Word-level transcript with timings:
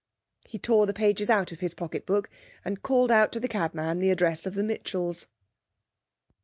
He 0.45 0.57
tore 0.57 0.87
the 0.87 0.95
pages 0.95 1.29
out 1.29 1.51
of 1.51 1.59
his 1.59 1.75
pocket 1.75 2.07
book, 2.07 2.27
and 2.65 2.81
called 2.81 3.11
out 3.11 3.31
to 3.33 3.39
the 3.39 3.47
cabman 3.47 3.99
the 3.99 4.09
address 4.09 4.47
of 4.47 4.55
the 4.55 4.63
Mitchells. 4.63 5.27